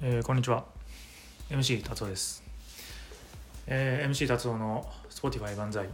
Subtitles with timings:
[0.00, 0.64] えーこんにちは。
[1.50, 2.44] MC 達夫です、
[3.66, 5.88] えー MC 達夫の Spotify 万歳、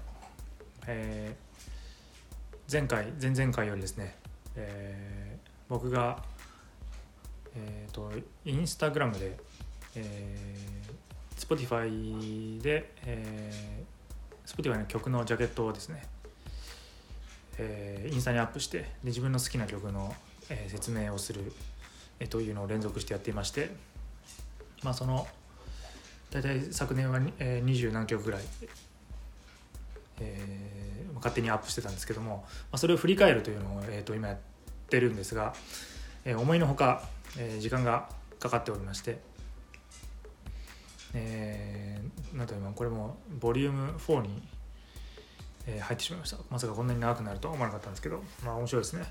[0.87, 1.45] えー
[2.71, 4.14] 前回前々回よりですね、
[4.56, 6.22] えー僕が
[7.57, 8.11] えっ、と
[8.45, 9.39] インスタグラムで、
[9.96, 16.02] えー Spotify で、えー Spotify の曲のジャケットをですね、
[17.57, 20.14] えーインスタにアップしてで自分の好きな曲の、
[20.50, 21.50] えー説明をする、
[22.21, 23.71] えーというのを連続してやっていまして
[24.84, 25.26] まあその
[26.30, 28.43] 大体昨年はにえー何曲ぐらい、
[30.20, 34.36] えー勝手にアップしてたんですけども、まあ、それを振り返るというのを、えー、と今やっ
[34.91, 35.55] てるんですが、
[36.27, 37.02] えー思いのほか、
[37.38, 39.19] えー時間がかかっておりまして、
[41.14, 44.42] えーなんと今これもボリューム4に、
[45.66, 46.36] えー入ってしまいました。
[46.50, 49.05] まさかこんなに長くなるとは思わなかったんですけどまあ面白いですね。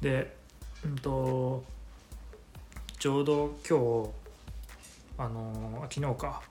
[0.00, 0.36] で
[0.84, 1.62] うんと
[2.98, 4.23] ちょうど今日
[5.16, 6.42] あの昨日か、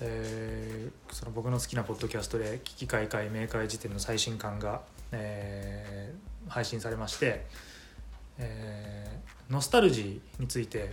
[0.00, 7.46] えーその僕の好きなポッドキャストで「危機開会明快辞典」の最新刊が、えー配信されまして、
[8.38, 10.92] えーノスタルジーについて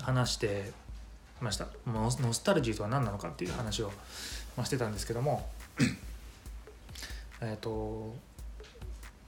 [0.00, 0.72] 話して
[1.40, 1.68] ました。
[1.86, 3.88] ノスノスタルジーとは何なのかっていう話を、
[4.56, 5.48] まあ、してたんですけども
[7.40, 8.14] えっと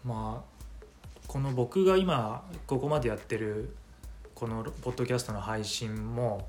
[0.04, 0.60] まあ
[1.28, 3.76] この僕が今ここまでやってる
[4.40, 6.48] このポッドキャストの配信も、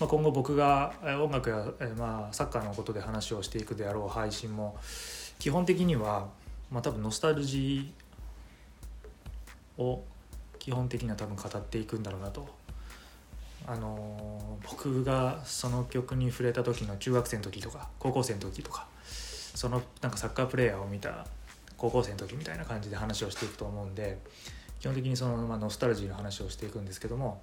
[0.00, 1.64] まあ、今後僕が音楽や、
[1.96, 4.76] まあ、サッカーのことで話をしていくであろう配信も
[5.38, 6.26] 基本的には、
[6.72, 10.02] まあ、多分ノスタルジーを
[10.58, 12.48] 基本的には多分語っていくんだろうなと。
[13.66, 18.86] あのー僕がその曲に触れた時の中学生の時とか高校生の時とか
[19.54, 21.26] そのなんかサッカープレーヤーを見た
[21.76, 24.18] 高校生の時みたいな感じで話をしていくと思うんで
[24.80, 27.42] 基本的にその、まあ、ノスタルジーの話をしていくんですけども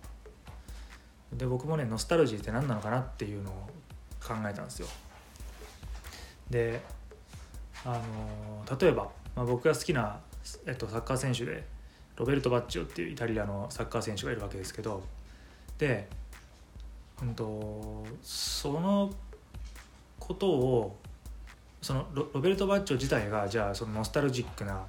[1.33, 3.53] で僕もねノスタルジーって何なのかなっていうのを
[4.22, 4.87] 考えたんですよ。
[6.49, 6.82] で
[7.83, 7.99] あ
[8.70, 10.20] の例えば、まあ、僕が好きな、
[10.65, 11.65] えっと、サッカー選手で
[12.15, 15.04] ロベルト・バッチオっていうイタリアのサッカー選手がいるわけですけど
[15.77, 16.08] で、
[17.21, 19.11] うん、とその
[20.20, 20.95] ことを
[21.81, 24.86] そのロロベルト・バッチョ自体がじゃあそのノスタルジックな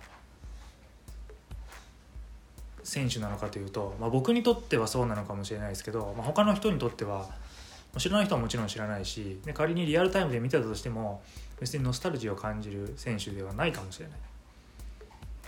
[2.87, 7.29] 選手なのかというと、まあ、僕にとってはそうなのかもしれないですけど、まあ、他の人にとっては
[7.99, 11.21] 知らない人はもちろん知らないしで仮にリアルタイムで見てたとしても
[11.59, 14.19] 別にノスタルジーを感じる選手ではないかもしれない。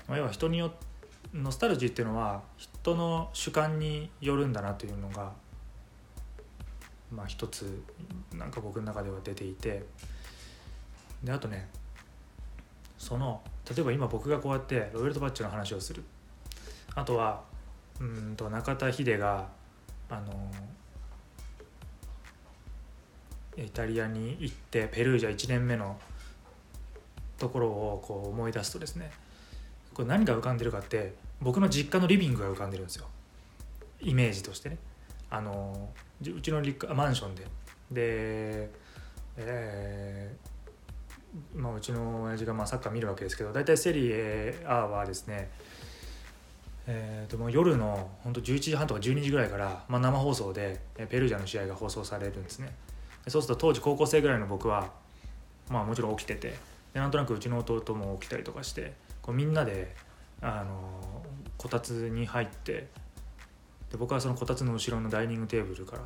[0.09, 0.73] まあ、要は人によっ
[1.35, 5.33] ノスタルジーっていうのは人の主観によるんだなというのが
[7.13, 7.83] まあ一つ
[8.35, 9.85] なんか僕の中では出ていて
[11.23, 11.69] であとね
[12.97, 16.03] その例えば今僕がこうやってロベルト・バッチの話をする
[16.99, 17.43] あとは
[18.01, 19.47] うんと中田秀が
[20.11, 20.51] あの
[23.57, 25.97] イタリアに行ってペルージャ1年目の
[27.39, 29.13] ところをこう思い出すとですね
[29.95, 33.07] これ何が浮かんでるかって僕の実家のリビングが浮かんでるんですよ。
[34.01, 34.79] イメージとしてね。
[35.31, 36.61] あのうちの
[36.95, 37.45] マンションで。
[37.93, 38.71] で
[39.37, 45.51] えーまあ、うちの親父がまあサッカー見るわけですけど大体セリエ A はですね
[46.91, 52.75] えー、ともう夜の本当11時半とか12時ぐらいから、まあ、生放送でペルージャの試合が放送されるんですね。
[53.29, 54.91] そうすると当時高校生ぐらいの僕は
[55.69, 56.55] まあもちろん起きてて
[56.95, 59.95] でなんとなくうちの弟も起きたりとかしてこうみんなで
[60.41, 61.23] あの
[61.59, 62.89] こたつに入って
[63.91, 66.03] で僕はそのこたつの後ろのダイニングテーブルから、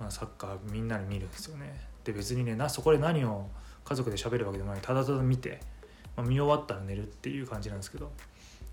[0.00, 1.78] まあ、サッカーみんなで見るんですよね。
[2.04, 3.46] で別にねなそこで何を
[3.84, 5.60] 家族で喋るわけでもないただただ見て、
[6.16, 8.10] まあ、見終わったら寝るっていう感じなんですけど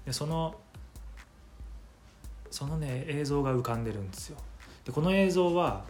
[0.06, 0.56] でその
[2.56, 4.38] そのね映像が浮かんでるんですよ。
[4.86, 5.84] でこの映像は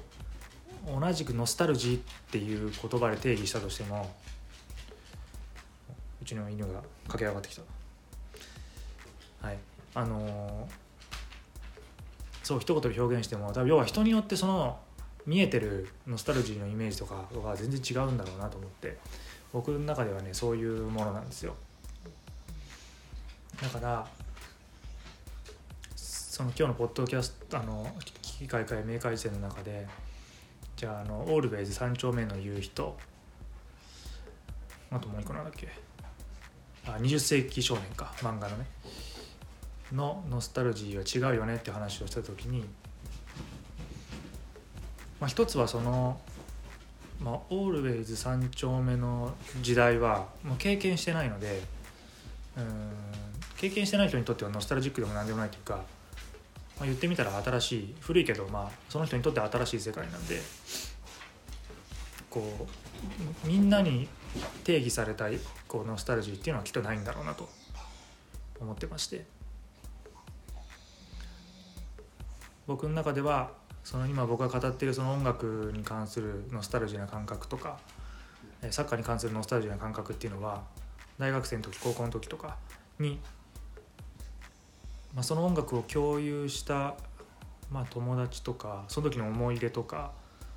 [0.88, 4.12] 同じくノスタルジーっていう言葉で定義したとしても
[6.24, 7.62] うちの犬が駆け上がってきた。
[9.48, 9.58] はい。
[9.94, 10.86] あのー
[12.42, 14.78] そう一言で表現しても多分要は人によってその
[15.26, 18.98] 見えてるノスタルジーのイメージとかは全然違うんだろうなと思って
[19.52, 21.56] 僕の中ではねそういうものなんですよ。
[23.62, 24.08] だから
[26.36, 29.88] その今日のポッドキャストあの危機開会明快戦の中で
[30.76, 32.98] じゃああのオールウェイズ三丁目の夕日と
[34.92, 35.70] あともう一個なんだっけ？
[36.86, 38.66] あ20世紀少年か漫画のね。
[39.94, 42.66] のノスタルジーは違うよねって話をした時に、
[45.22, 46.20] まあ、一つはその、
[47.22, 51.62] まあ、オールウェイズ三丁目の時代はもう経験してないので
[52.58, 52.92] うん
[53.56, 55.95] 経験してない人にとってはノスタルジックでも何でもないというか
[56.78, 60.42] まあ、言ってみたら新しい古いけど、まあ、その人にとって新しい世界なんで
[62.30, 62.68] こ
[63.46, 64.08] うみんなに
[64.64, 65.26] 定義された
[65.68, 67.48] こうノスタルジーっていうのはきっとないんだろうなと
[68.60, 69.26] 思ってまして。
[72.68, 73.52] 僕の中では
[73.84, 77.78] その今僕が語っているその音楽に関するノスタルジーな感覚とか
[78.72, 80.64] サッカーに関するノスタルジーな感覚っていうのは
[81.20, 82.58] 大学生の時高校の時とか
[83.00, 83.20] に、
[85.16, 86.96] まあ、その音楽を共有した、
[87.72, 90.12] まあ、友達とかその時の思い出とか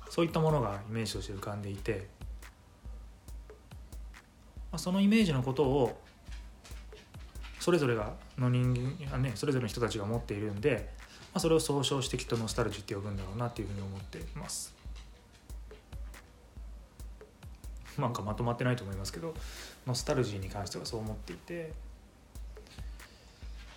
[0.09, 2.07] そういったものがイメージとして浮かんでいて、
[4.71, 6.01] まあ、そのイメージのことを
[7.59, 10.89] それぞれがの人間ねそれぞれの人たちが持っているんで、
[11.33, 14.73] まあ、それを総称してきっとノスタルジーって呼ぶんだろうなっていうふうに思っています。
[17.97, 19.33] なんかまとまってないと思いますけど
[19.85, 21.73] ノスタルジーに関してはそう思っていて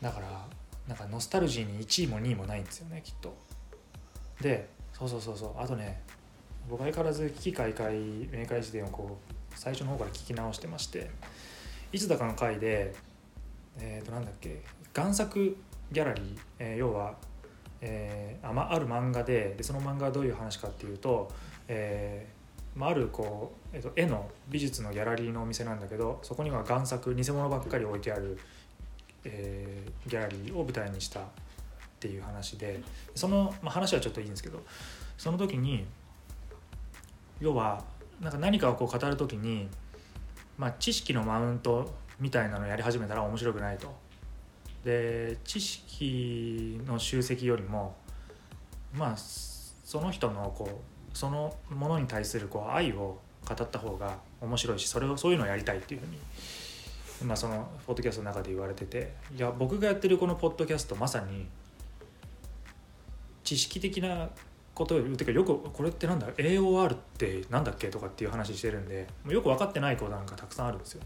[0.01, 0.47] だから
[0.89, 3.37] なんかノスタルジーに1位も2位もないんですよねきっと。
[4.41, 5.63] でそうそうそうそう。
[5.63, 6.03] あとね
[6.69, 7.95] 僕相変わらず危機開会
[8.33, 11.11] 明快辞典をこう最初の方から聞き直してまして
[11.93, 12.95] いつだかの回で
[13.79, 14.63] えっ、ー、となんだっけ
[14.95, 15.57] 贋作
[15.91, 17.15] ギャラリー、えー、要は、
[17.81, 21.31] えー、あまある漫画ででその漫画はどういう話かっていうと、
[21.69, 22.43] えー
[22.75, 28.39] まあ、あるこう、えっと、絵の美術のギャラリーのお店なんだけどそこには贋作偽物ばっかり置いてある、
[29.25, 31.25] えー、ギャラリーを舞台にしたっ
[32.01, 32.81] ていう話で
[33.15, 34.63] その、まあ、話はちょっといいんですけど
[35.17, 35.85] その時に
[37.41, 37.83] 要は
[38.21, 39.69] なんか何かをこう語る時に、
[40.59, 43.93] まあ、知識のマウントみたいなのをやり始めたら面白くないと。
[44.85, 47.95] で知識の集積よりも
[48.93, 50.83] まあその人のこ
[51.15, 56.19] うそのものに対するこう愛を語った方が面白いしそれをそういうのをやりたいっていうふうに、
[57.25, 61.47] まあ、そのポッドキャストの中で言われてていや僕がやってるこのポッドキャストまさに
[63.45, 64.29] 知識的な
[64.75, 71.03] ことを言うてかよくこれってなんだ AOR ってなんだっけとかっていう話してるんでよく分かってないことなんかたくさんあるんですよ。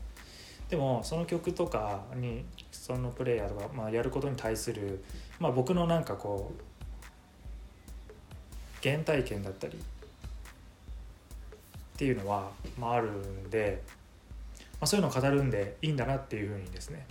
[0.68, 5.02] でもその曲とかにそのプレイヤーとか、まあ、やることに対する、
[5.38, 6.62] まあ、僕のなんかこう
[8.82, 13.82] 原体験だったりっていうのは、まあ、あるんで、
[14.80, 17.06] あ、そういうのを語るんでいいんだなっていうふうにですね、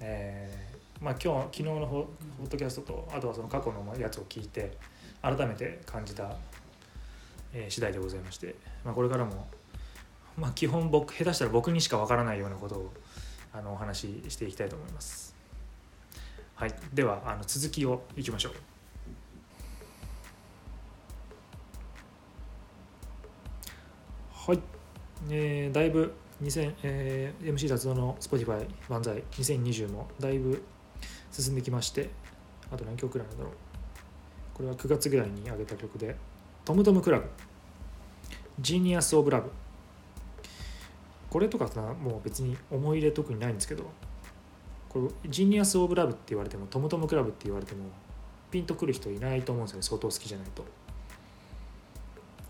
[0.00, 0.72] えー
[1.02, 2.08] まあ、今日昨日のポ
[2.44, 4.78] ッドキャストとあとはその過去のやつを聞いて
[5.20, 6.36] 改めて感じた、
[7.52, 8.54] えー、次第でございまして、
[8.84, 9.48] まあ、これからも、
[10.36, 12.92] まあ、基本僕下手したら僕にしかわからないようなことを
[13.52, 15.34] あのお話ししていきたいと思います。
[16.54, 18.52] はい、ではあの続きをいきましょう。
[24.32, 24.60] はい、
[25.30, 29.22] えー、だいぶ2000、えー、MC 達夫の Spotify 万歳。
[29.32, 30.62] 2020もだいぶ
[31.30, 32.10] 進んできまして
[32.70, 33.52] あと何曲くらいなんだろう。
[34.54, 36.16] これは9月ぐらいに上げた曲で
[36.64, 37.28] トムトムクラブ。
[38.60, 39.50] ジーニアス・オブ・ラブ
[41.30, 43.90] これとかさもう別に思い入れ特にないんですけど
[44.88, 47.86] これジーニアス・オブ・ラブって言われてもトムトムクラブって言われても
[48.50, 49.82] ピンとくる人いないと思うんですよね。
[49.82, 50.62] 相当好きじゃないと。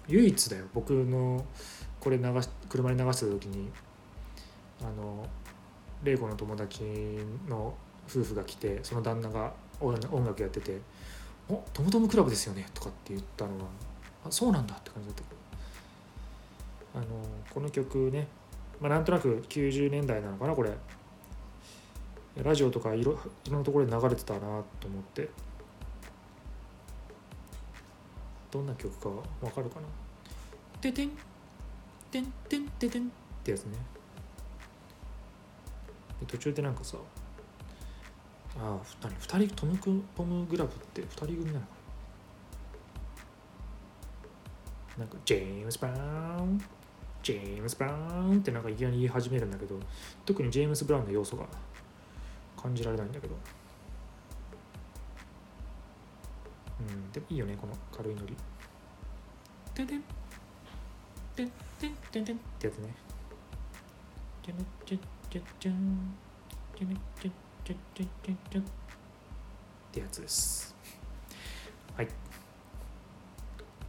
[0.08, 0.64] 唯一だよ。
[0.74, 1.44] 僕の
[2.00, 3.70] これ流し車に流してた時に
[4.80, 5.26] あの
[6.02, 6.82] 玲子の友達
[7.48, 7.74] の
[8.08, 9.94] 夫婦が来てその旦那が音
[10.24, 10.80] 楽やってて
[11.48, 13.66] 「おトムトムクラブですよね」とかって言ったのは
[14.26, 15.42] 「あそうなんだ」って感じだったけど。
[16.94, 17.06] あの
[17.48, 18.28] この曲ね、
[18.80, 20.70] まあ、なんとなく90年代なのかなこれ。
[22.42, 23.12] ラジオとかいろ
[23.44, 24.40] いろんなところで流れてたな
[24.80, 25.28] と思って。
[28.52, 29.86] どんな曲かわかるかな？
[30.80, 31.10] ててん
[32.10, 33.06] てんてんてんてんっ
[33.42, 33.78] てやつね。
[36.28, 36.98] 途中でなんかさ
[38.56, 41.66] ああ2人2人トムクポムグラブって2人組なのか
[44.98, 45.04] な？
[45.04, 45.96] なんかジェームス・ブラウ
[46.44, 46.62] ン
[47.22, 47.94] ジェームス・ブラウ
[48.34, 49.80] ンってなんかいきなり言い始めるんだけど
[50.26, 51.46] 特にジェームス・ブラウンの要素が
[52.60, 53.34] 感じられないんだけど
[56.88, 58.36] うんでもいいよねこの軽いノリ
[59.74, 60.02] てんてん
[61.34, 62.94] てんてんてんてんってやつね。
[64.42, 64.98] てんてんてん
[65.30, 65.80] てんてん
[66.78, 67.32] てんてん
[67.64, 68.64] てんてんてんてんっ
[69.92, 70.74] てやつです。
[71.96, 72.08] はい。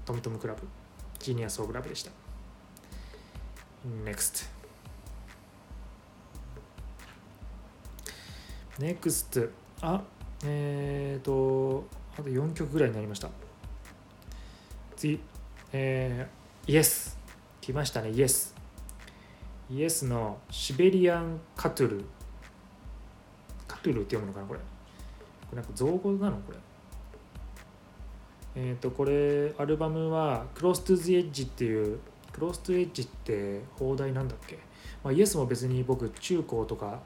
[0.05, 0.67] トムトムクラブ、
[1.19, 2.11] ジーニアスオブラブでした。
[4.05, 4.47] NEXT。
[8.79, 9.49] NEXT。
[9.81, 10.01] あ、
[10.45, 11.85] えっ、ー、と、
[12.17, 13.29] あと4曲ぐらいになりました。
[14.95, 15.19] 次、
[15.71, 17.17] えー、イエス。
[17.61, 18.55] 来ましたねイエス。
[19.69, 22.05] イエスのシベリアンカトゥル。
[23.67, 24.59] カトゥルって読むのかなこれ。
[24.59, 24.65] こ
[25.51, 26.57] れなんか造語なのこれ。
[28.55, 31.99] えっ、とこれアルバムは「Close to the Edge」っていう
[32.33, 34.59] 「Close to the Edge」って放題なんだっけ、
[35.03, 37.01] まあ、イエスも別に僕中高とか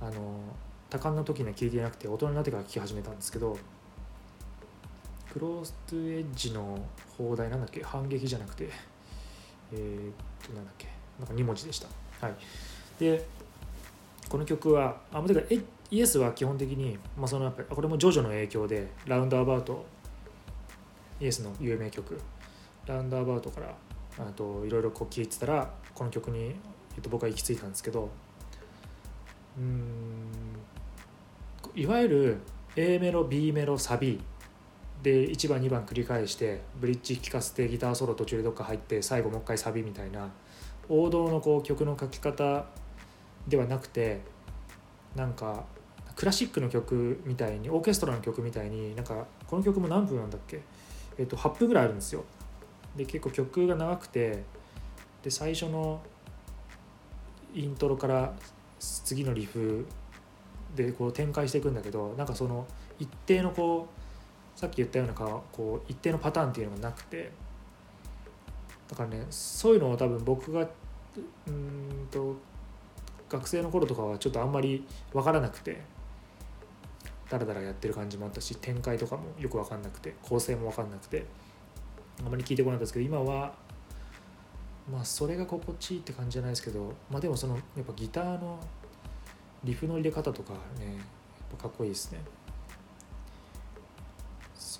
[0.00, 0.40] あの
[0.88, 3.58] 多感な時には聞いてなくて大人になってから聞き始めたんですけど
[5.32, 6.78] クローストゥエッジの
[7.16, 7.82] 放題なんだっけ？
[7.82, 8.68] 反撃じゃなくて。
[9.72, 10.88] えー、っとなんだっけ？
[11.18, 11.88] なんか2文字でした。
[12.26, 12.36] はい。
[12.98, 13.26] で
[14.28, 15.58] この曲はあてかえ
[15.90, 19.84] イエスは基本的に、まあ、そのやっぱりこれもジョジョの影響でラウンドアバウト
[21.20, 22.20] イエスの有名曲。
[22.86, 23.74] ラウンドアバウトから
[24.18, 26.56] あといろいろこう聴いてたらこの曲に、
[26.96, 28.10] えっと、僕は行き着いたんですけど
[29.56, 30.30] うん
[31.74, 32.38] いわゆる
[32.74, 34.20] A メロ B メロサビ
[35.02, 40.28] で1番2番繰り返してブリッジ聴かせてギターソロ途中でどっか入って最後もう一回サビみたいな
[40.88, 42.66] 王道のこう曲の書き方
[43.48, 44.20] ではなくて
[45.16, 45.64] なんか
[46.16, 50.60] クラシックの曲みたいにオーケストラの曲みたいになんかこの曲も何分なんだっけ、
[51.18, 52.24] えっと、8分ぐらいあるんですよ。
[52.96, 54.42] で結構曲が長くて
[55.22, 56.02] で最初の
[57.54, 58.34] イントロから
[58.78, 59.86] 次のリフ
[60.74, 62.66] でこう展開していくんだけどなんかその
[62.98, 63.99] 一定のこう
[64.56, 67.30] さっき言ったようなこう一定のパターンっていうのがなくて
[68.88, 70.68] だからねそういうのを多分僕が
[71.46, 72.36] うんと
[73.28, 75.80] 学生の頃とかはちょっとあんまり分からなくて
[77.28, 81.24] ダラダラやってる感じもあったし展開とかもよく分かんなくて構成も分かんなくて
[82.24, 83.54] あんまり聞いてこなかったですけど今は
[84.90, 88.58] まあそれが心地いいって感じじゃないですけどまあでもそのやっぱギターの
[89.62, 90.96] リフの入れ方とかねやっ
[91.56, 92.18] ぱかっこいいですね。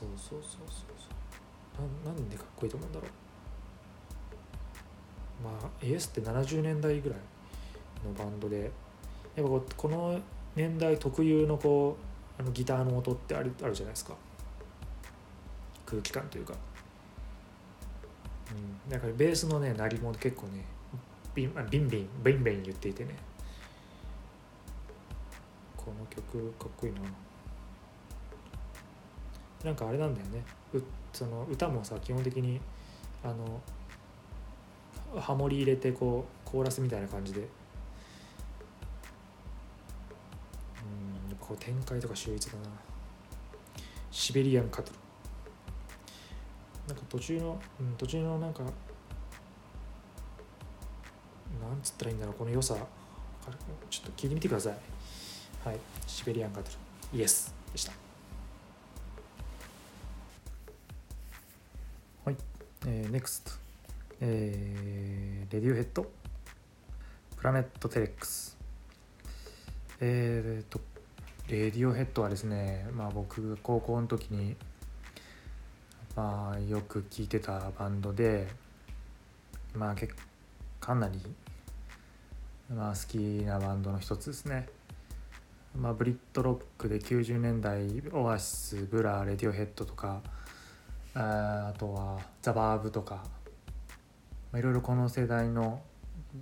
[0.00, 0.66] そうそうそうそう。
[1.76, 3.10] そうななんでかっこいいと思うんだろう。
[5.44, 7.18] まあ AS って70年代ぐらい
[8.06, 8.70] のバンドで
[9.36, 10.18] やっぱこの
[10.56, 11.96] 年代特有のこ
[12.38, 14.14] うあのギターの音ってあるあるじゃないですか。
[15.84, 16.54] 空気感というか、
[18.86, 20.64] うん、なんかベースのね鳴りも結構ね
[21.34, 23.16] ビンビンビンビンビン言っていてね。
[25.76, 27.00] この曲かっこいいな。
[29.64, 30.42] なんかあれなんだよね。
[30.74, 30.80] う
[31.12, 32.60] その歌もさ基本的に
[33.22, 33.60] あの
[35.20, 37.40] ハモリ入れてこうコーラスみたいな感じで。
[37.40, 37.46] うん
[41.38, 42.60] こう展開とか秀逸だな。
[44.10, 44.98] シベリアンカトル。
[46.88, 48.72] なんか途中の、うん、途中のなんかなん
[51.82, 52.76] つったらいいんだろうこの良さ。
[53.88, 54.74] ちょっと聞いてみてください。
[55.64, 56.70] はい、シベリアンガト
[57.12, 57.18] ル。
[57.18, 57.54] イエス。
[57.72, 58.09] でした。
[62.86, 63.58] えー、NEXT、
[64.20, 66.06] えー、レディオヘッド
[67.36, 68.56] プラネットテレックス
[70.00, 70.80] えー、と
[71.48, 74.56] レディオヘッドはですねまあ僕高校の時に
[76.16, 78.48] まあよく聴いてたバンドで
[79.74, 80.14] まあ結構
[80.80, 81.20] かなり
[82.74, 84.68] まあ好きなバンドの一つですね。
[85.78, 90.20] まあ、ブリットロックで90年代オアシスブラーレディオヘッドとか
[91.14, 93.24] あとはザ・ヴァーヴとか
[94.54, 95.80] いろいろこの世代の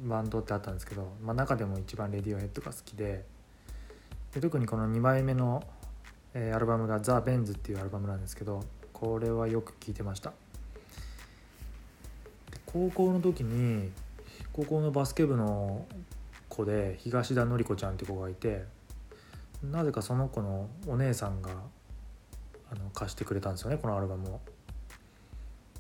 [0.05, 3.25] バンドってあったんですけど、まあ、中でも一番レディオヘッドが好きで
[4.35, 5.63] で特にこの2枚目の、
[6.35, 10.33] えー、アルバムが「ザ・ベンズ」っていうアルバムなんですけどこれはよく聴いてました
[12.67, 13.91] 高校の時に
[14.53, 15.87] 高校のバスケ部の
[16.51, 18.65] 子で東田典子ちゃんって子がいて
[19.63, 21.51] なぜかその子のお姉さんが
[22.71, 24.41] あの貸してくれたんですよねこのアルバムを。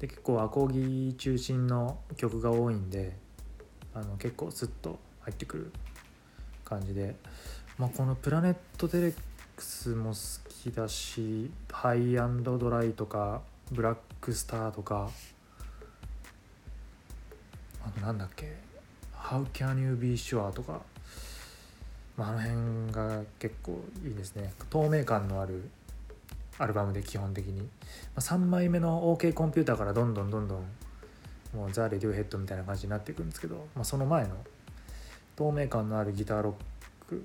[0.01, 3.17] で結構アコギ中心の曲が多いんで
[3.95, 5.73] あの結構スッと入ってくる
[6.65, 7.17] 感じで、
[7.79, 9.15] まあ、この「プラネット・テレッ
[9.57, 10.17] クス」も好
[10.49, 15.11] きだし「ハイアンド・ドライ」とか「ブラック・スター」とか
[17.85, 18.57] あとなんだっけ
[19.15, 20.81] 「How Can You Be Sure」とか
[22.19, 24.53] まあ、あの辺が結構いいですね。
[24.71, 25.71] 透明感のある
[26.59, 27.69] アルバムで基本的に、ま
[28.17, 30.65] あ、3枚目の OK コンピューターからどんどんどんどん
[31.55, 34.37] もうザ・レディオヘッドみたいな感じになっていくんですけど、まあ、その前の
[35.37, 37.25] 透明感のあるギターロック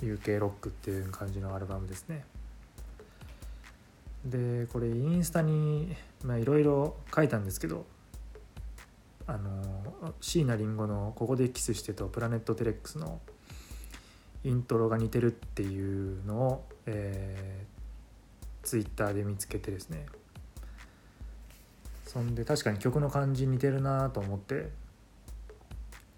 [0.00, 2.24] UK ロックっていう感じのアルバムですね。
[4.24, 7.86] でこれインスタにいろいろ書いたんですけど
[9.28, 13.20] あの椎名林檎の「ここでキスして」と「プラネット・テレックス」の
[14.42, 17.75] 「イントロが似てるっていうのを、えー、
[18.66, 20.06] ツイッターで見つけてですね。
[22.04, 24.70] そんで確かに曲の感じ似てるなと思って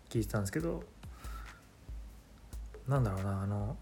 [0.09, 0.83] 聞いてたんですけど
[2.87, 3.77] なんだろうなあの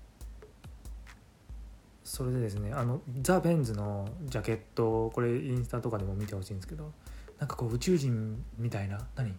[2.03, 6.93] それでですねあのザ・ベンズのジャケットこれインスタとかでも見てほしいんですけど
[7.39, 9.35] なんかこう宇宙人みたいな何？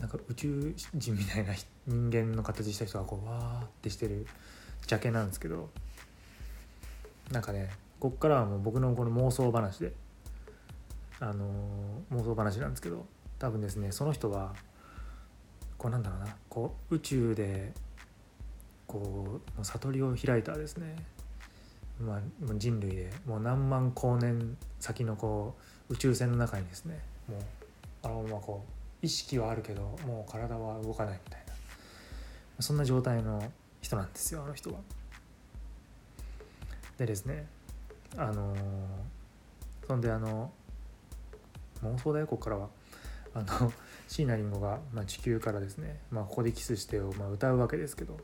[0.00, 1.54] なんか宇宙人みたいな
[1.86, 4.26] 人間の形した人がこうわーってしてる
[4.86, 5.70] ジャケなんですけど
[7.30, 7.70] なんかね
[8.04, 9.94] こっからはもう僕のこの妄想話で
[11.20, 13.06] あのー妄想話なんですけど
[13.38, 14.54] 多分ですねその人は
[15.78, 17.72] こうなんだろうなこう宇宙で
[18.86, 20.96] こうもう悟りを開いたですね、
[21.98, 22.20] まあ、
[22.56, 25.54] 人類でもう何万光年先のこ
[25.88, 27.40] う宇宙船の中にですねもう
[28.02, 28.66] あのままこ
[29.02, 31.54] う意識はあるけどもう体は動かないみたいな
[32.62, 33.42] そんな状態の
[33.80, 34.80] 人なんですよあの人は。
[36.98, 37.46] でですね
[38.16, 39.04] あのー
[39.86, 40.50] そんであの
[41.82, 42.68] 妄想だよここからは
[43.34, 43.72] あの
[44.08, 48.18] 椎名林檎が、まあ、地球からですね「まあ、ここでキスして」を、まあ、歌うわけですけど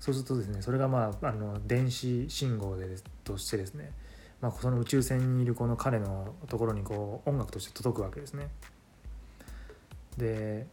[0.00, 3.92] そうするとですねそれがまああの電子信号でとしてですね、
[4.40, 8.50] まあ、その宇宙船にいるこの彼のところにこう音楽として届くわけですね。
[10.16, 10.66] で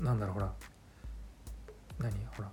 [0.00, 0.52] なんだろうほら
[1.98, 2.50] 何ほら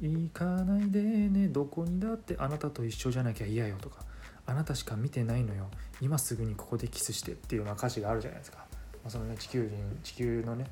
[0.00, 1.48] 行かないでね。
[1.48, 4.04] どこにだってあなたと一緒じゃなきゃ嫌よとか。
[4.46, 5.68] あなたしか見てないのよ。
[6.00, 8.64] 今すぐにここでキスしてっていうような歌詞があるじゃないですか、ま
[9.06, 10.66] あ、そのね地球人地球のね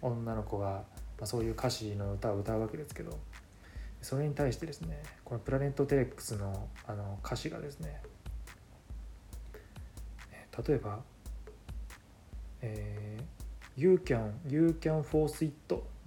[0.00, 0.84] 女の子が、ま
[1.22, 3.18] あ、そういう歌詞の歌を歌うわけですけど。
[4.00, 8.00] それに対してですねこのプラネットテレックスのあの歌詞がですね
[10.66, 11.00] 例えば、
[12.62, 13.38] えー
[13.78, 15.54] You can, you can force it,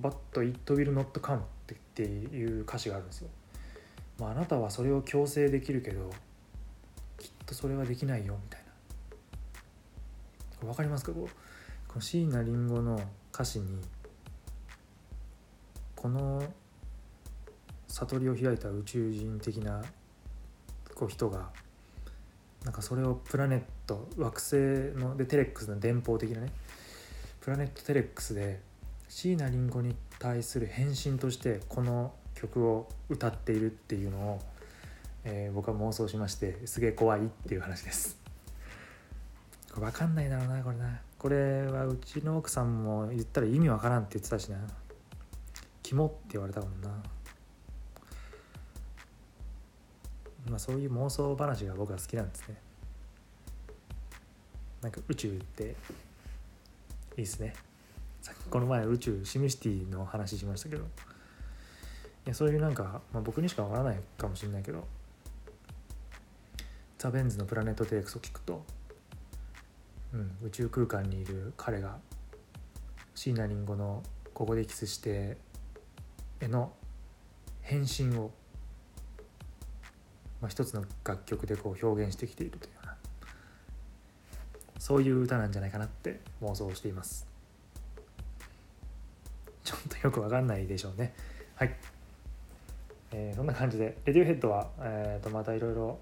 [0.02, 1.40] but it will not come
[1.74, 3.30] っていう歌詞があるんですよ。
[4.20, 6.10] まあ、あなたはそれを強制できるけど、
[7.18, 8.62] きっとそれはできないよみたい
[10.62, 10.70] な。
[10.70, 11.12] わかりますか？
[11.12, 11.30] こう
[11.88, 13.02] この椎名林檎の
[13.34, 13.80] 歌詞に、
[15.96, 16.44] この
[17.88, 19.84] 悟りを開いた宇宙人的な
[20.94, 21.50] こう人が、
[22.64, 24.56] なんかそれをプラネット惑星
[25.04, 26.52] のでテレックスの電報的なね
[27.40, 28.62] プラネットテレックスで
[29.12, 34.40] 椎名林檎に対する返信としてこの曲を歌っているっていうのを、
[35.26, 38.18] えー僕は妄想しましてすげえ怖いっていう話です。
[39.76, 41.02] 分かんないだろうなこれな。
[41.20, 44.58] これはうちの奥さんも言ったら意味わからんって言ってたしな。
[45.84, 46.90] キモって言われたもんな。
[50.50, 52.56] まあそういう妄想話が僕は好きなんですね。
[54.82, 55.76] なんか宇宙っていい
[57.18, 57.54] ですね。
[58.22, 60.86] さっきこの前宇宙シムシティの話しましたけどい
[62.26, 64.86] やそういうなんか、まあ、僕にしかわからないかもしれないけど
[67.00, 68.64] ザ・ベンズのプラネットテレックスを聞くと、
[70.14, 71.98] うん、宇宙空間にいる彼が
[73.16, 74.04] 椎名林檎の
[74.36, 75.38] 「ここでキスして」
[76.40, 76.74] への
[77.62, 78.32] 返信を、
[80.42, 82.98] まあ、一つの楽曲でこう表現してきているというような
[84.78, 87.31] そういう歌なんじゃないかなって妄想しています。
[89.72, 91.14] ちょっとよくわかんないでしょうね。
[91.56, 91.76] はい、
[93.12, 96.00] えーそんな感じでレディオヘッドは、えーとまたいろいろ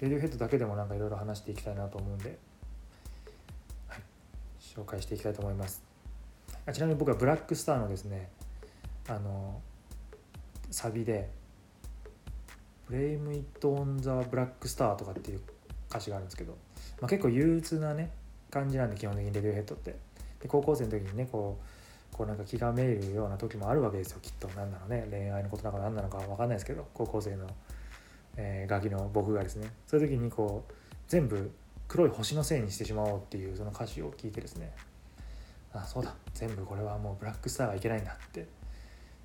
[0.00, 2.36] レディオヘッドだけでもなんかいろいろ話していきたいなと思うんで、
[3.88, 4.00] はい、
[4.60, 5.82] 紹介していきたいと思います。
[6.66, 8.28] あちなみに僕はブラックスターのですね
[9.08, 9.60] あの
[10.70, 11.30] サビで
[12.90, 15.40] 「Blame It on the Black Star」とかっていう
[15.88, 16.52] 歌詞があるんですけど、
[17.00, 18.10] まあ、結構憂鬱なね
[18.50, 19.96] 感じなんで基本的にレディオヘッドって。
[20.40, 21.64] で高校生の時にねこう
[22.12, 24.48] こうなんか気がめいるような時もあるわけですよきっと。
[24.56, 27.46] 何なのね恋愛のことなんか何なのか分かんないですけど高校生の、
[28.36, 29.72] えーガキの僕がですね。
[29.86, 30.72] そういう時にこう
[31.08, 31.50] 全部
[31.88, 34.72] 黒い星のせいにしてしまおうっていうその歌詞を聞いてですね。
[35.72, 36.14] あそうだ。
[36.34, 38.46] 全部これはもうブラックスターはいけないんだって。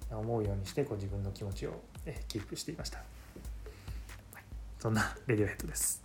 [0.10, 4.44] 思うようにしてこう自分の気持ちを、えキープしていました、はい。
[4.80, 6.02] そんなレディオヘッドです。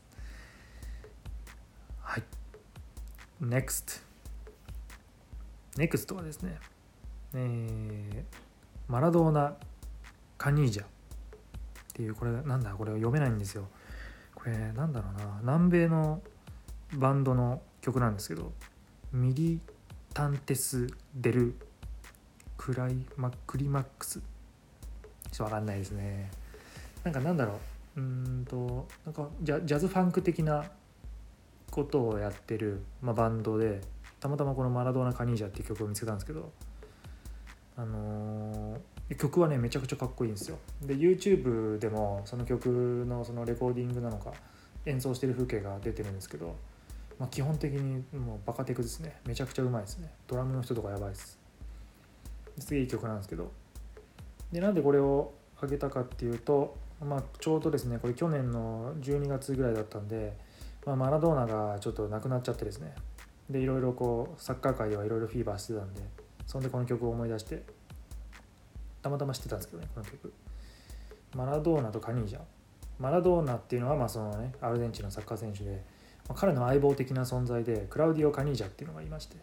[2.01, 2.23] はい。
[3.41, 4.01] NEXT
[5.77, 6.59] NEXT はですね、
[7.35, 8.53] えー
[8.89, 9.57] マラドーナ・
[10.37, 10.83] カニージャ。
[10.85, 10.87] っ
[11.95, 13.69] ていうこれなんだこれ読めないんですよ。
[14.35, 15.39] これなんだろうな。
[15.41, 16.21] 南米の
[16.95, 18.53] バンドの曲なんですけど
[19.13, 19.61] ミリ
[20.13, 21.55] タンテス・デル・
[22.57, 24.21] クライマクリマックス。
[24.21, 26.31] ちょっとわかんないですね。
[27.05, 27.59] なんかなんだろ
[27.97, 28.01] う。
[28.01, 30.65] うんとなんかジャジャズファンク的な
[31.71, 33.81] ことをやってる、まあ、バンドで
[34.23, 36.53] たまたまこの「マラドーナ・カニージャ」っていう曲を見つけたんですけど
[37.77, 38.81] あのー
[39.17, 40.57] 曲はねめちゃくちゃかっこいいんですよ。
[40.81, 44.33] で YouTube でもその曲のそのレコーディングなのか
[44.87, 46.57] 演奏してる風景が出てるんですけど、
[47.19, 49.21] まあ、基本的にもうバカテクですね。
[49.27, 50.15] めちゃくちゃうまいですね。
[50.27, 51.39] ドラムの人とかやばいです。
[52.59, 53.53] すげえいい曲なんですけど。
[54.51, 60.37] でなんでこれをあげたかっていうとまあ、ちょうどですねこれ去年の12月ぐらいだったんで、
[60.87, 62.95] まあ、マラドーナがちょっと亡くなっちゃってですね。
[63.51, 66.01] でいろいろこうサッカー界ではいろいろフィーバーしてたんで
[66.47, 67.63] そんでこの曲を思い出して
[69.03, 70.33] たまたま知ってたんですけどねこの曲。
[71.35, 72.41] マラドーナとカニージャ
[72.99, 75.83] マラドーナっていうのはまあそのねアルゼンチンのサッカー選手で、
[76.29, 79.37] まあ、彼の相棒的な存在でクラウディオ・カニージャっていうのがいまして。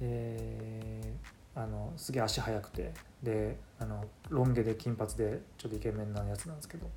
[0.00, 1.14] で
[1.54, 6.88] あのすげえ足速くてであのロン毛で金髪でちょっとイケメンなやつなんですけど。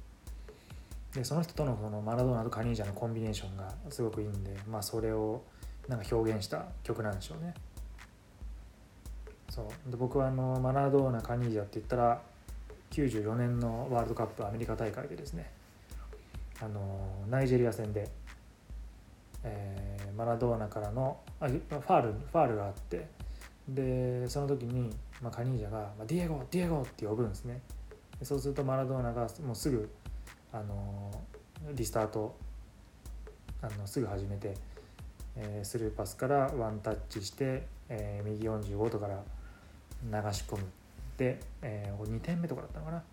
[1.13, 5.43] でその人とのそのマラドーナとカニージャのコンビネーションがすごくいいんで、まあ、それを
[5.87, 7.53] なんか表現した曲なんでしょうね。
[9.49, 12.21] そうで僕はあのマラドーナカニージャって言ったら
[12.91, 15.49] 94年のワールドカップアメリカ大会でですね
[16.61, 18.09] あのナイジェリア戦で、
[19.43, 23.07] えー、マラドーナからのあファールファールがあって
[23.69, 27.61] でその時に、まあ、カニージャが「ディエゴディエゴ!」って呼ぶんですね
[28.23, 29.89] そうするとマラドーナがもうすぐ
[30.51, 31.11] あの
[31.73, 32.35] リスタート
[33.61, 34.53] あのすぐ始めて、
[35.37, 39.23] え、スルーパスからワンタッチして、えー、右45度から
[40.03, 40.63] 流し込む
[41.17, 43.03] で、えー、2点目とかだったのかな、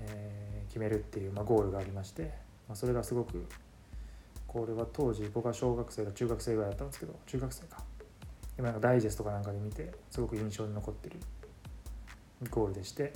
[0.00, 2.22] えー、決めるっていう、まあ、ゴールがありまして、
[2.68, 3.46] まあ、それがすごく
[4.46, 7.82] これは当時僕は小学生か中学生ぐらいだったんですけど中学生か。
[8.56, 11.16] 今なんかダイジェストかなんかで見てすごく印象に残ってる
[12.50, 13.12] ゴールでして、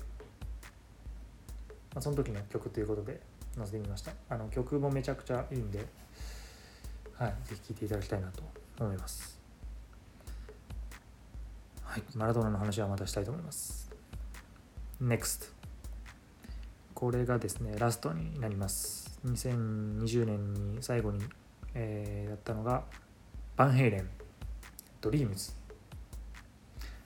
[1.94, 3.20] まあ、その時の曲ということで
[3.56, 4.12] 載せてみました。
[4.28, 5.86] あの曲もめちゃくちゃいいんで、
[7.18, 8.42] はい、ぜひ聴いていただきたいなと
[8.78, 9.40] 思います。
[11.82, 12.02] はい。
[12.14, 13.90] マラドーナの話はまたしたいと思います。
[15.02, 15.50] NEXT
[16.94, 19.18] これがですねラストになります。
[19.26, 21.24] 2020年に最後に、
[21.74, 22.84] えー、やったのが
[23.56, 24.08] バンヘイレン。
[25.00, 25.50] ドリームズ。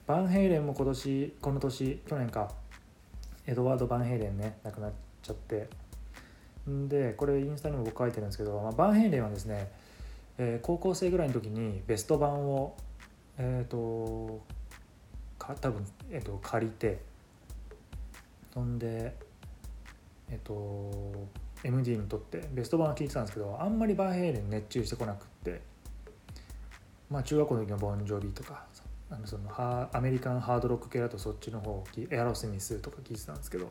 [0.07, 2.51] バンヘイレンも今年この年去年か。
[3.46, 5.70] エドワード・バンヘイレンね亡くなっちゃって。
[6.66, 9.72] でこれインスタにも僕書いてるんですけど、まあ、バンヘイレンはですね、
[10.44, 12.74] えー、高校生ぐらいの時にベスト版を
[13.38, 14.42] えっ、ー、と
[15.38, 17.00] か多分、えーと、借りて
[18.52, 19.14] そんで
[20.31, 21.28] えっ、ー、と
[21.62, 25.61] MD にとってベスト版は聞いてたんですけどあんまりバンヘイレン熱中してこなくって
[27.09, 28.64] まあ中学校の時のボンジョビとか
[29.11, 33.70] あのそのハアメリカンハードロック系だとそっちの方エアロスミスとか聞いてたんですけど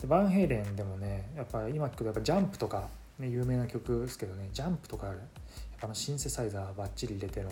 [0.00, 5.16] でバンヘイレンでもねやっぱ今聞くとやっぱジャンプとか、ね、有名な曲ですけどねジャンプとかやっ
[5.80, 7.50] ぱあのシンセサイザーばっちり入れての。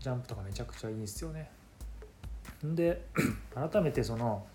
[0.00, 1.50] ジャンプとかめちゃくちゃいいですよね。
[2.64, 3.04] で
[3.54, 4.46] 改めてその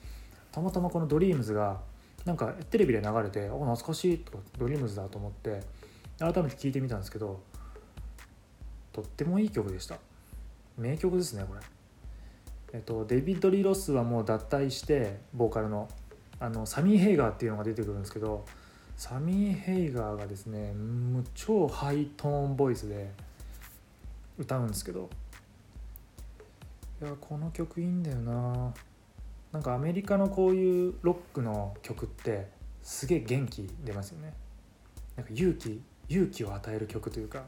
[0.52, 1.82] たまたまこのドリームズが
[2.26, 5.62] なんかテレビで流れて「お懐かしい」とかドリームズだと思って
[6.18, 7.42] 改めて聴いてみたんですけど
[8.92, 10.00] とってもいい曲でした。
[10.78, 11.62] 名曲ですねこれ。
[12.74, 15.88] えっとデビッド・リー・ロスはもう脱退してボーカルの
[16.40, 18.46] あのサミー・ヘイガーっていうのが出てくるんですけど
[18.98, 23.12] サミー・ヘイガーがですねもう超ハイトーンボイスで
[24.38, 25.10] 歌うんですけど。
[27.02, 28.74] いやこの曲いいんだよな。
[29.52, 32.48] なんかアメリカのこういうロックの曲って
[32.82, 34.34] すげえ元気出ますよね。
[35.16, 37.44] なんか勇気勇気を与える曲というか。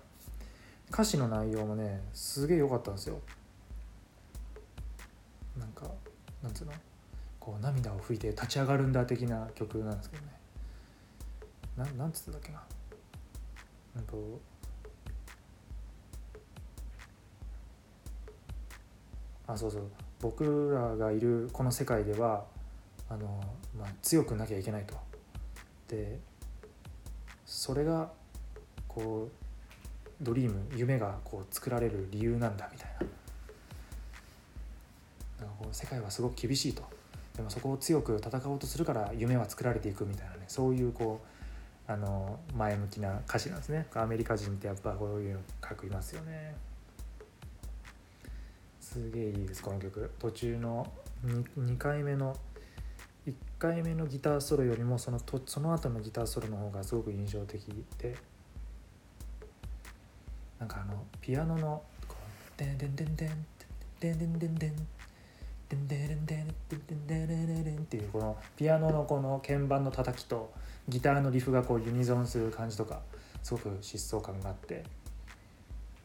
[0.90, 3.20] 歌詞の内容もねすげえ良かったんですよ。
[5.58, 5.84] なんか
[6.42, 6.72] なんつうの？
[7.40, 10.37] こう涙を拭いて立ち上がるんだ的な曲なんですけどね。
[11.78, 12.64] ななんつってたっけな。
[13.98, 14.40] うんと。
[19.48, 19.84] あそうそう。
[20.20, 22.46] 僕らがいるこの世界では
[23.08, 23.42] あの、
[23.78, 24.96] まあ、強くなきゃいけないと。
[25.88, 26.20] で
[27.46, 28.12] それが
[28.88, 29.32] こう
[30.22, 32.90] ドリーム夢がこう作られる理由なんだみたい
[35.40, 35.46] な。
[35.46, 36.84] なんか世界はすごく厳しいと。
[37.36, 40.46] でもそこを強く戦おうとするから夢は作られていくみたいなね。
[40.48, 41.37] そういうこう
[41.88, 43.88] あの前向きな歌詞なんですね。
[43.94, 46.54] アメリカ人ってやっぱこういうの書きますよね。
[48.82, 50.12] すげえいいですこの曲。
[50.20, 50.86] 途中の
[51.26, 52.36] 2, 2回目の
[53.26, 57.64] 1回目のギターソロよりもそのとその後のギターソロの方がすごく印象的
[57.98, 58.16] で。
[60.60, 63.46] なんかあのピアノのこう「デンデンデンデン
[64.00, 64.88] デンデンデンデン」
[65.70, 70.54] デンデンデンデンデンデンデンデンっていうこのピアノのこの鍵盤の叩きと
[70.88, 73.02] ギターのリフがこうユニゾンする感じとか
[73.44, 74.84] すごく疾走感があって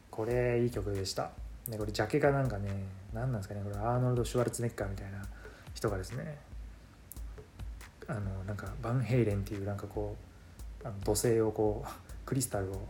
[0.09, 1.31] これいい曲でした。
[1.67, 2.69] ねこれジャケがなんかね
[3.13, 5.23] 何なんですかねこれアーノルド・シュワルツネッカーみたいな
[5.73, 6.37] 人がですね
[8.07, 10.15] あのなんかバンヘイレンっていうなんかこ
[10.83, 11.89] うあの土星をこう
[12.25, 12.87] クリスタルを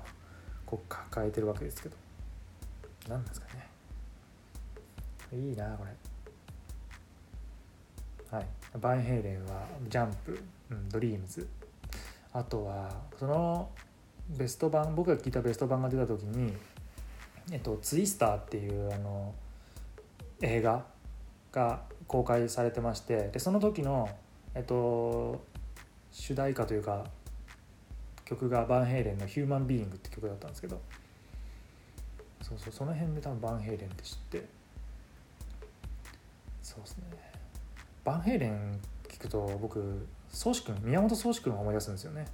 [0.66, 1.96] こう抱えてるわけですけど
[3.08, 3.70] 何なんですかね。
[5.34, 5.92] いいなこれ。
[8.38, 8.48] はい、
[8.80, 11.48] バンヘイレンはジャンプうん、ドリームズ。
[12.34, 13.70] あとはその
[14.30, 16.54] ベスト版僕が聞いたベスト版が出た時に
[17.52, 19.34] 「えっと、ツイスター」っていうあの
[20.42, 20.86] 映画
[21.52, 24.10] が公開されてましてでその時の、
[24.56, 25.42] えっと、
[26.12, 27.06] 主題歌というか
[28.26, 30.82] 曲がバンヘイレンの「ヒューマンビーイング」って曲だったんですけど
[32.42, 34.46] そうそうその辺で多分バンヘイレンって知って
[36.64, 37.04] そうですね。
[38.04, 42.26] バンヘイレン聞くと僕宗志君宮本宗志君を思い出すんですよね。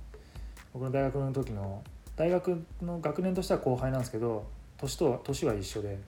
[0.74, 1.84] 僕の大学の時の
[2.16, 6.00] 大学の学年としては後輩なんですけど年とは年は一緒で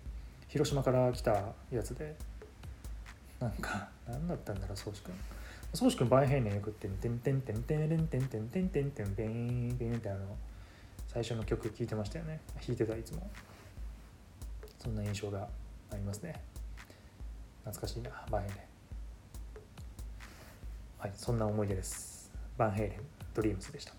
[0.48, 1.32] 広島から来た
[1.70, 2.16] やつで
[3.40, 5.14] なんか何だったんだろう宗志君。
[5.74, 10.38] 宗志君バンヘイレンよくって「てんてんてんてんてんてんてんてんてんてんてんてん」ってあの
[11.08, 12.40] 最初の曲聴いてましたよね。
[12.56, 13.30] 弾いてたいつも。
[14.80, 15.48] そんな印象が
[15.92, 16.42] ありますね。
[17.64, 18.71] 懐かしいなバンヘイレン
[21.02, 22.32] はいそんな思い出です。
[22.60, 23.00] バンヘイレン
[23.34, 23.94] ドリームスでした。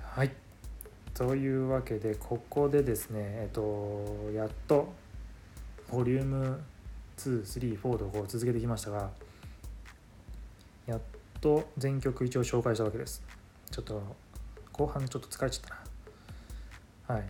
[0.00, 0.30] はい。
[1.12, 4.90] というわけでここでですねえっとやっと
[5.90, 6.62] ボリューム
[7.18, 9.10] 234とこう続けてきましたが
[10.86, 11.00] やっ
[11.42, 13.22] と全曲一応紹介したわけです。
[13.70, 14.02] ちょっと
[14.72, 15.68] 後半ちょっと疲れちゃっ
[17.06, 17.16] たな。
[17.16, 17.28] はい。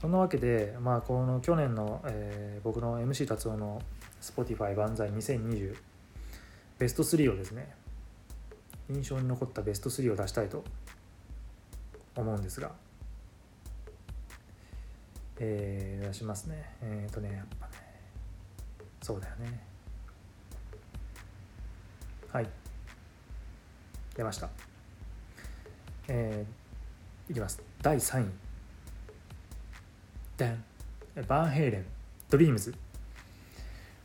[0.00, 3.82] そんなわけでまあこの去年の、えー、僕の MC 達夫の
[4.20, 5.76] Spotify 万歳2020
[6.78, 7.74] ベスト3をですね
[8.90, 10.64] 印象に残ったベスト3を出したいと
[12.16, 12.72] 思うんですが。
[15.40, 16.64] えー、出しますね。
[16.82, 17.72] えっ、ー、とねやっぱね。
[19.02, 19.60] そうだよね。
[22.32, 22.48] はい。
[24.16, 24.50] 出ました。
[26.08, 27.62] えー、いきます。
[27.82, 28.26] 第3位。
[30.36, 30.64] でん
[31.28, 31.86] バンヘイレン。
[32.30, 32.74] ドリームズ。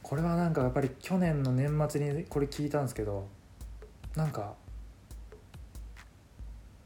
[0.04, 3.28] これはなんかやっぱり去年の年末にこれ聞いたんですけど
[4.16, 4.54] なんか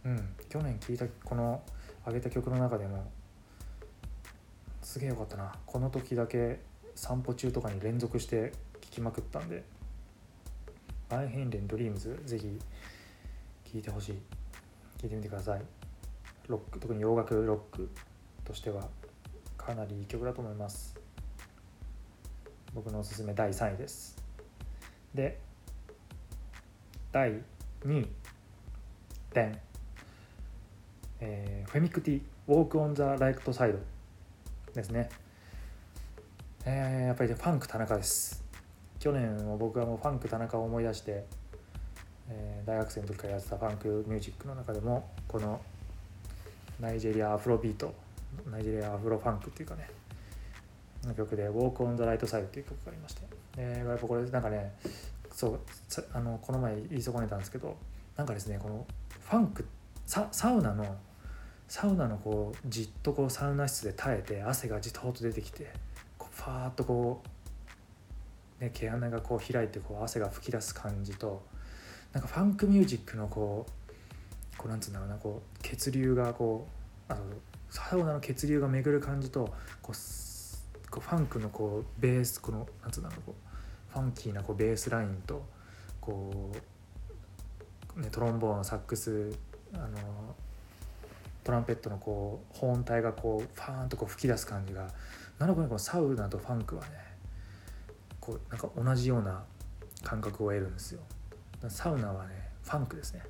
[0.06, 1.62] うん去年聞いたこの
[2.06, 3.12] 上げた曲の中でも
[4.82, 5.54] すげえよかったな。
[5.66, 6.62] この時だけ
[6.96, 9.64] 散歩中とかに連続して聴きまくったんで
[11.10, 12.60] バイヘンレンドリームズぜひ
[13.74, 14.14] 聴いてほしい。
[15.00, 15.62] 聴いてみてください。
[16.48, 17.90] ロック特に洋楽ロック
[18.46, 18.88] としては
[19.58, 20.97] かなりいい曲だと思います。
[22.78, 24.16] 僕のおすすめ第3位です
[25.16, 25.40] で
[27.12, 27.32] 第
[27.84, 28.08] 2位
[29.34, 29.60] でん、
[31.20, 33.80] えー、フェミクティウォークオンザライクトサイド
[34.76, 35.10] ですね。
[36.66, 38.44] えー、やっぱりファンク田中です。
[39.00, 41.26] 去年も僕はもうファンク田中を思い出して、
[42.30, 45.60] えー、大学生の時からやってたファンクミュージックの中でもこの
[46.80, 47.92] ナイジェリアアフロビート
[48.52, 49.90] ナイジェリアアフロファンクっていうかね
[51.08, 53.22] の曲で「Walk on the Right Side」っていう曲がありまして、
[53.58, 54.76] えー、やっぱこれなんかね
[55.32, 55.60] そう
[56.14, 57.78] あのこの前言い損ねたんですけど
[58.16, 58.86] なんかですねこの
[59.22, 59.66] ファンク
[60.06, 60.98] ササウナの
[61.68, 65.72] サウナのこうじっとこうサウナ室で耐えて汗がじとっと出てきて
[66.18, 67.22] こうファーッとこ
[68.60, 71.46] う、ね、毛穴がこう開いてこう汗が噴き出す感じと
[72.14, 76.68] なんかファンクミュージックのこうこうなんつうんだろうなこう血流がこ
[77.10, 77.22] うあの
[77.70, 79.96] サウナの血流が巡る感じとこう
[80.98, 85.46] こうファンクのこうベースこのなんつうんだろうこうファンキーなこうベースラインと
[86.02, 86.52] こ
[87.96, 89.32] う、ね、トロンボーンサックス
[89.74, 89.88] あの
[91.44, 94.88] トランペットのこう保音体がこうファーンとこう吹き出す感じが
[95.38, 96.90] なるほどこのサウナとファンクはね
[98.20, 99.44] こうなんか同じような
[100.04, 101.02] 感覚を得るんですよ。
[101.70, 103.22] サウナはねファンクですね。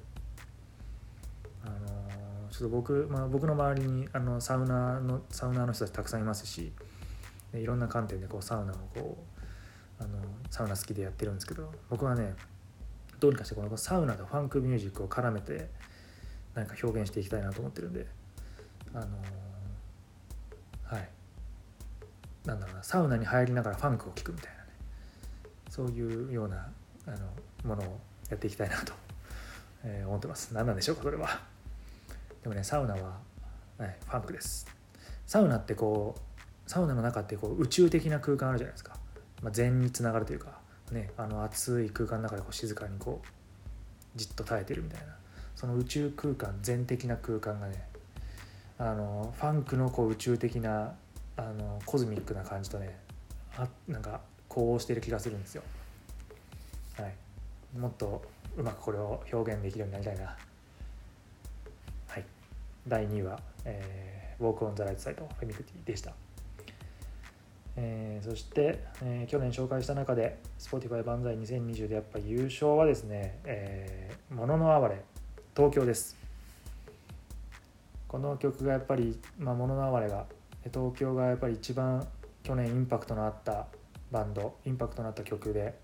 [1.64, 6.72] あの、ちょっと僕、まあ、僕の周りにあのサウナのサウナの人たちたくさんいますし
[7.54, 9.18] いろんな観点でこうサウナをこ
[10.00, 12.36] うあのサウナ好きでやってるんですけど僕はね
[13.20, 15.70] どうにかしてこのサウナとファンクミュージックを絡めて
[16.54, 18.06] 何か表現していきたいなと思ってるんで
[18.94, 21.10] あのー、はい。
[22.46, 24.70] なんだろうなサウナに入りながらファンクを聴くみたいなね
[25.70, 26.70] そういうような
[27.06, 27.18] あの
[27.66, 28.94] ものをやっていきたいなと、
[29.84, 30.54] えー、思ってます。
[30.54, 31.42] 何なんでしょうかこれは。
[32.42, 33.20] でもねサウナは、
[33.78, 34.66] はい、ファンクです。
[35.26, 36.22] サウナってこう
[36.68, 38.98] サウナの中ってこう宇宙的な空間あるじゃないですか、
[39.42, 40.60] まあ、禅につながるというか
[40.92, 43.28] ねあの暑い空間の中でこう静かにこう
[44.16, 45.16] じっと耐えてるみたいな
[45.56, 47.88] その宇宙空間全的な空間がね
[48.78, 50.94] あのファンクのこう宇宙的な
[51.36, 52.96] あのコズミックな感じとね
[53.56, 55.64] あなんか呼応してる気がするんですよ。
[56.98, 58.24] はい、もっと
[58.56, 60.36] うまくこれを表現できるようになりたいな。
[62.08, 62.26] はい、
[62.88, 66.14] 第2位は、えー、Walk on the Right Side フェミクティでした。
[67.78, 75.02] えーそして、えー去年紹介した中で Spotify 万歳2020でやっぱり優勝はですね「えー、もののあわれ
[75.56, 76.18] 東京」です。
[78.08, 80.26] この曲がやっぱり「まあ、もののあわれが」
[80.74, 82.06] 東京がやっぱり一番
[82.44, 83.68] 去年インパクトのあった
[84.12, 85.78] バンドインパクトのあった曲で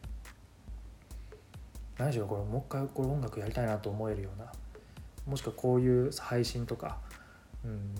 [1.97, 4.51] 何しろこれもう一回これ音楽やりたいなと思えるような
[5.25, 6.97] もしくはこういう配信とか
[7.63, 7.93] うん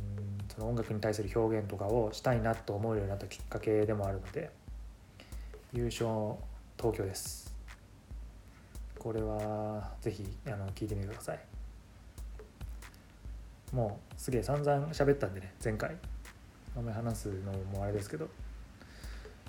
[0.55, 4.51] その音楽に対する表現とかをしたいなと思うようになったきっかけでもあるので
[5.71, 6.05] 優勝
[6.77, 7.53] 東京です。
[8.99, 11.39] これはぜひあの聞いてみてください。
[13.73, 15.97] もうすげえ散々喋ったんでね前回。
[16.77, 18.27] あんまり話すのもあれですけど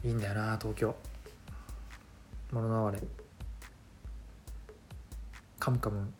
[0.03, 0.95] いいんだよな東京。
[2.51, 2.99] 物のあれ。
[5.59, 6.13] カムカム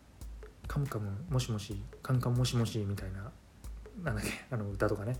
[0.67, 3.31] カムカムもしもしカムカムもしもしみたいな。
[4.03, 5.15] なんだっけあの歌とかね。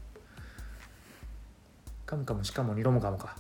[2.06, 3.36] カムカムしかも二度もかもか。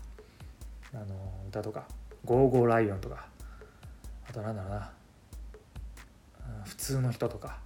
[0.94, 1.06] あの
[1.48, 1.88] 歌とか。
[2.24, 3.28] ゴーゴーライオンとか。
[4.28, 4.92] あとなんだろうな。
[6.66, 7.60] 普通の人とか。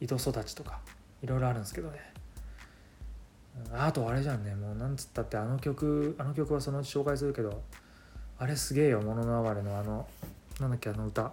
[0.00, 0.80] 糸育ちとか。
[1.22, 2.12] いろいろあるんですけどね。
[3.72, 4.54] あとあれじゃんね。
[4.54, 7.62] もうなんつったってあの曲あの曲はそのうち紹介するけど
[8.38, 10.06] あれすげえよ「もののあれ」のあの
[10.60, 11.32] なんだっけあの歌。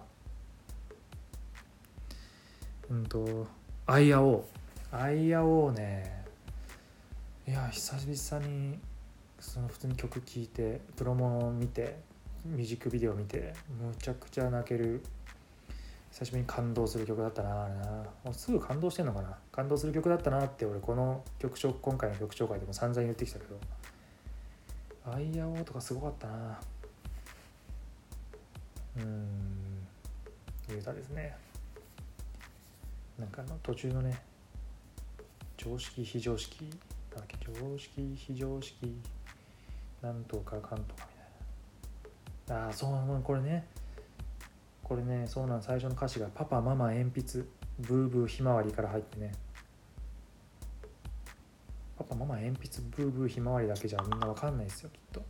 [2.90, 3.46] うんと
[3.86, 4.44] 「アイアオー」
[4.92, 6.24] 「アイアオーね」
[7.46, 8.78] いや久々に
[9.38, 12.00] その普通に曲聴いてプロモを見て
[12.44, 15.02] ミュージックビデオ見てむちゃくちゃ泣ける
[16.10, 17.86] 久しぶりに感動する曲だったなあれな。
[18.24, 19.38] もうすぐ感動してんのかな？
[19.52, 23.58] 感動する曲だったなって俺この曲紹今回の曲紹介でも散々言ってきたけど
[25.06, 26.60] 「アイアオー」とかすごかったな。
[28.96, 29.86] うーん。
[30.70, 31.36] いい歌ですね。
[33.18, 34.20] なんかあの途中のね
[35.62, 36.70] 常識非常識。
[37.14, 37.36] だっけ？
[37.42, 38.98] 常識非常識。
[40.00, 41.06] なんとかかんとか
[42.46, 42.64] みたいな。
[42.66, 43.66] ああそうこれね。
[44.82, 47.44] これねそうなん最初の歌詞が「パパママ鉛筆。
[47.78, 49.32] ブーブーひまわり」から入ってね。
[51.98, 52.80] パパママ鉛筆。
[52.96, 55.20] ブーブーひまわりだけじゃみんなわかんないですよきっと。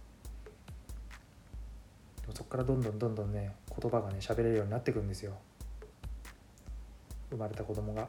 [2.21, 5.37] でもそこからどんどんどんどんね言葉がね喋れるようになってくんですよ。
[7.31, 8.09] 生まれた子供が。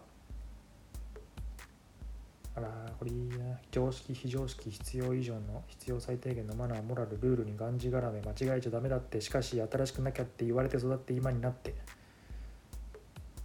[2.54, 2.68] あら
[3.00, 11.74] これいいな常識非常識必要以上の必要最低限のマナーモラルルールにがんじがらめ間違えちゃダメだってしかし新しくなきゃって言われて育って今になって。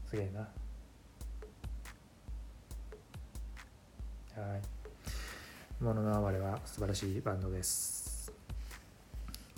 [0.08, 0.40] すげえな。
[4.40, 4.62] はい
[5.82, 8.32] 「もののあわれ」は素晴らしいバンドです。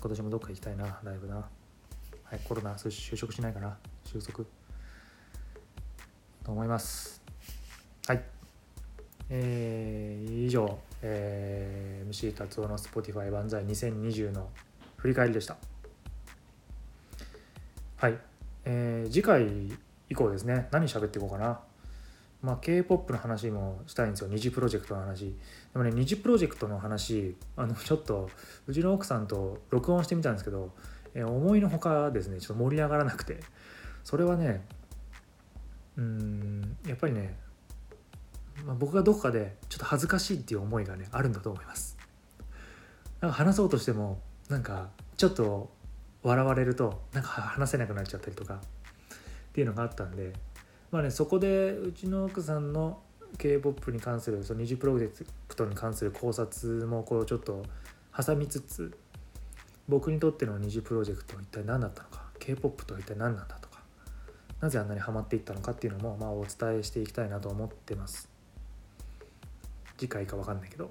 [0.00, 1.36] 今年もどっか行きたいなライブな。
[1.36, 3.78] はいコロナ就職しないかな。
[4.04, 4.44] 収束。
[6.44, 7.22] と思います。
[8.06, 8.37] はい。
[9.30, 14.48] えー以上、えー MC 達夫の Spotify 万歳2020の
[14.96, 15.56] 振り返りでした。
[17.96, 18.18] はい、
[18.64, 19.46] えー次回
[20.08, 20.68] 以降ですね。
[20.70, 21.60] 何喋っていこうかな。
[22.40, 24.28] まあ K-POP の話もしたいんですよ。
[24.28, 25.26] 二次プロジェクトの話。
[25.26, 25.34] で
[25.74, 28.30] もね二次プロジェクトの話あのちょっと
[28.66, 30.72] うちの奥さんと録音してみたんですけど、
[31.14, 32.40] えー思いのほかですね。
[32.40, 33.40] ちょっと盛り上がらなくて。
[34.04, 34.64] それはね
[35.98, 37.36] うんやっぱりね
[38.64, 41.96] まあ、僕がどこかでちょっと恥ずかしいっていう思いがねあるんだと思います。
[43.20, 45.70] なんか話そうとしてもなんかちょっと
[46.22, 48.58] 笑われるとなんか話せなくなっちゃったりとかっ
[49.52, 50.32] ていうのがあったんで
[50.90, 53.00] まあねそこでうちの奥さんの
[53.36, 57.62] k p o p に関するその二次プロジェクトに関する考察もこうちょっと
[58.16, 58.96] 挟みつつ
[59.88, 63.80] 僕にとっての二次プロジェクトは一体何だったのか k p o p とは一体何なんだとか
[64.60, 68.37] なぜあんなにハマっていったのかっていうのもまあお伝えしていきたいなと思ってます。
[69.98, 70.90] 次回か分かんないけど。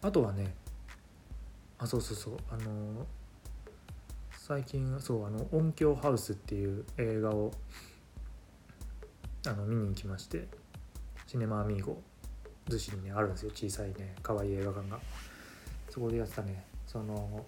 [0.00, 0.54] あとはね
[1.78, 3.04] あそうそうそうあの
[4.30, 7.52] 最近そうあの音響ハウスっていう映画を
[9.46, 10.46] あの見に行きまして
[11.26, 12.00] シネマアミーゴ
[12.68, 15.00] 逗子にねあるんですよ小さいね可愛い映画館が。
[15.90, 16.64] そこでやってたね。
[16.86, 17.44] その、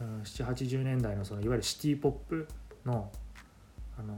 [0.00, 2.48] うん、780年代のそのいわゆるシティ・ポップ
[2.84, 3.10] の
[3.98, 4.14] あの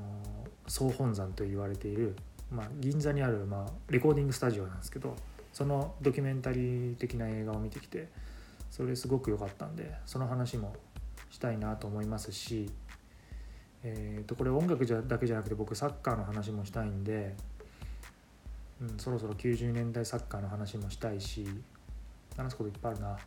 [0.67, 2.17] 総本山と言われている
[2.51, 5.15] まあ、銀座にある、まあ、レコーディングスタジオなんですけど。
[5.53, 8.09] そのドキュメンタリー的な映画を見てきて
[8.71, 10.75] それすごく良かったんでその話も
[11.31, 12.71] したいなと思いますし、
[13.83, 17.35] えー、とこれ音楽じゃだけじゃなくて僕サッカーの話もしたいんで、
[18.81, 21.47] うん、そろそろ90年代サッカーの話もしたいし
[22.37, 23.19] 話すこといっぱいあるな。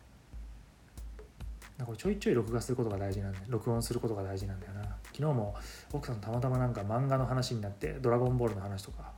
[1.78, 3.46] なんかちょいちょい録画することが大事なんだよ。
[3.50, 4.84] 録音することが大事なんだよな。
[5.06, 5.56] 昨日も
[5.92, 9.12] 奥さんたまたまなんか漫画の話になってドラゴンボールの話とか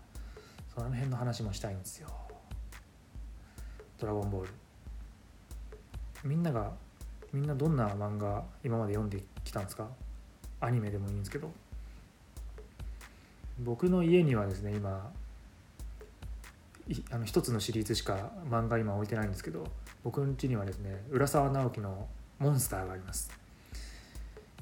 [0.74, 2.25] その辺の話もしたいんですよ。
[4.06, 4.50] ドラゴンボール。
[6.24, 6.72] みんなが
[7.34, 9.88] みんなどんな漫画今まで読んできたんですか？
[10.62, 11.52] アニメでもいいんですけど。
[13.62, 15.12] 僕の家にはですね今
[17.10, 19.66] あの一つのシリーズしか漫画今置いてないんですけど
[20.04, 23.32] 僕の家にはですね浦沢直樹の「モンスター」があります。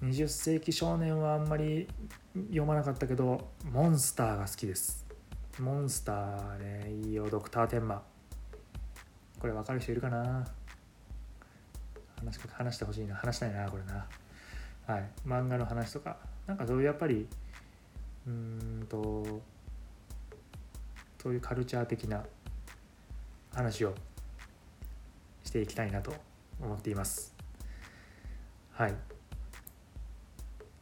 [0.02, 1.90] 20世紀少年はあんまり
[2.36, 5.06] 読まなかったけどモンスターが好きです。
[5.60, 7.30] モンスターねいいよ。
[7.30, 8.04] ドクターテンマ
[9.44, 10.48] これ分かる人いるかな？
[12.16, 13.14] 話話してほしいな。
[13.16, 14.08] 話したいなこれな。
[14.88, 15.10] はい。
[15.28, 16.16] 漫画の話とか。
[16.48, 17.28] なんかそういうやっぱり
[18.26, 19.42] うんと
[21.22, 22.24] そういうカルチャー的な
[23.54, 23.94] 話を
[25.44, 26.14] していきたいなと
[26.62, 27.36] 思っています。
[28.72, 28.96] はい。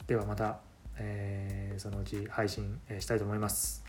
[0.05, 0.59] ではまた、
[0.99, 3.83] えーそのうち配信したいと思います、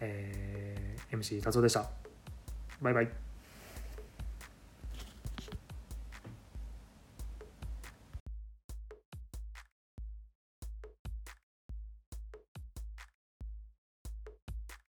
[0.00, 1.88] えー MC 達夫でした。
[2.80, 3.21] バイバイ。